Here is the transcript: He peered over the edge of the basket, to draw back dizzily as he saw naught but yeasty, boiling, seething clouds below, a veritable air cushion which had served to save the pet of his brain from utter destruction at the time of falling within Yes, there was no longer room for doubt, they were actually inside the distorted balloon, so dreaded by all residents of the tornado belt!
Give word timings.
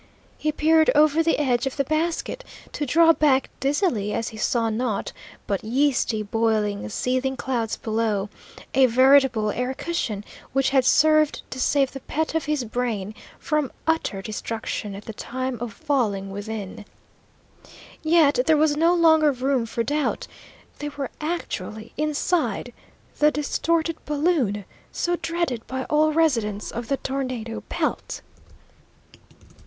He 0.35 0.51
peered 0.51 0.89
over 0.95 1.21
the 1.21 1.37
edge 1.37 1.67
of 1.67 1.77
the 1.77 1.83
basket, 1.83 2.43
to 2.71 2.87
draw 2.87 3.13
back 3.13 3.51
dizzily 3.59 4.13
as 4.15 4.29
he 4.29 4.37
saw 4.37 4.71
naught 4.71 5.11
but 5.45 5.63
yeasty, 5.63 6.23
boiling, 6.23 6.89
seething 6.89 7.37
clouds 7.37 7.77
below, 7.77 8.27
a 8.73 8.87
veritable 8.87 9.51
air 9.51 9.75
cushion 9.75 10.25
which 10.53 10.71
had 10.71 10.85
served 10.85 11.43
to 11.51 11.59
save 11.59 11.91
the 11.91 11.99
pet 11.99 12.33
of 12.33 12.45
his 12.45 12.63
brain 12.63 13.13
from 13.37 13.71
utter 13.85 14.23
destruction 14.23 14.95
at 14.95 15.05
the 15.05 15.13
time 15.13 15.59
of 15.61 15.71
falling 15.71 16.31
within 16.31 16.83
Yes, 18.01 18.37
there 18.47 18.57
was 18.57 18.75
no 18.75 18.95
longer 18.95 19.31
room 19.31 19.67
for 19.67 19.83
doubt, 19.83 20.25
they 20.79 20.89
were 20.89 21.11
actually 21.21 21.93
inside 21.95 22.73
the 23.19 23.29
distorted 23.29 24.03
balloon, 24.07 24.65
so 24.91 25.15
dreaded 25.17 25.67
by 25.67 25.83
all 25.91 26.11
residents 26.11 26.71
of 26.71 26.87
the 26.87 26.97
tornado 26.97 27.61
belt! 27.69 28.21